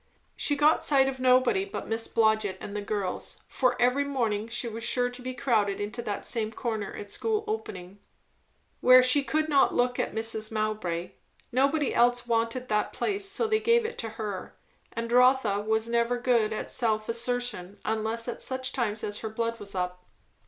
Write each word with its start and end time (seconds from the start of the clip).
She 0.35 0.55
got 0.55 0.83
sight 0.83 1.07
of 1.07 1.19
nobody 1.19 1.63
but 1.63 1.87
Miss 1.87 2.07
Blodgett 2.07 2.57
and 2.59 2.75
the 2.75 2.81
girls; 2.81 3.43
for 3.47 3.79
every 3.79 4.03
morning 4.03 4.47
she 4.47 4.67
was 4.67 4.83
sure 4.83 5.11
to 5.11 5.21
be 5.21 5.35
crowded 5.35 5.79
into 5.79 6.01
that 6.01 6.25
same 6.25 6.51
corner 6.51 6.91
at 6.95 7.11
school 7.11 7.43
opening, 7.45 7.99
where 8.79 9.03
she 9.03 9.23
could 9.23 9.47
not 9.47 9.75
look 9.75 9.99
at 9.99 10.15
Mrs. 10.15 10.51
Mowbray; 10.51 11.11
nobody 11.51 11.93
else 11.93 12.25
wanted 12.25 12.67
that 12.67 12.93
place, 12.93 13.29
so 13.29 13.45
they 13.45 13.59
gave 13.59 13.85
it 13.85 13.99
to 13.99 14.09
her; 14.17 14.57
and 14.91 15.11
Rotha 15.11 15.59
was 15.59 15.87
never 15.87 16.17
good 16.17 16.51
at 16.51 16.71
self 16.71 17.07
assertion, 17.07 17.77
unless 17.85 18.27
at 18.27 18.41
such 18.41 18.71
times 18.71 19.03
as 19.03 19.19
her 19.19 19.29
blood 19.29 19.59
was 19.59 19.75
up. 19.75 20.03